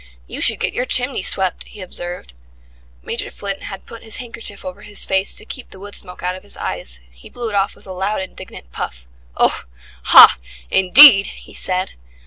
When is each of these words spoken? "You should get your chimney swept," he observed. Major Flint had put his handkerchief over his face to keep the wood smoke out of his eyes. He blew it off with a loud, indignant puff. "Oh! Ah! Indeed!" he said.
"You 0.25 0.41
should 0.41 0.59
get 0.59 0.73
your 0.73 0.87
chimney 0.87 1.21
swept," 1.21 1.65
he 1.65 1.79
observed. 1.79 2.33
Major 3.03 3.29
Flint 3.29 3.61
had 3.61 3.85
put 3.85 4.01
his 4.01 4.17
handkerchief 4.17 4.65
over 4.65 4.81
his 4.81 5.05
face 5.05 5.35
to 5.35 5.45
keep 5.45 5.69
the 5.69 5.79
wood 5.79 5.93
smoke 5.93 6.23
out 6.23 6.35
of 6.35 6.41
his 6.41 6.57
eyes. 6.57 7.01
He 7.11 7.29
blew 7.29 7.49
it 7.49 7.55
off 7.55 7.75
with 7.75 7.85
a 7.85 7.91
loud, 7.93 8.19
indignant 8.19 8.71
puff. 8.71 9.07
"Oh! 9.37 9.65
Ah! 10.07 10.39
Indeed!" 10.71 11.27
he 11.27 11.53
said. 11.53 11.91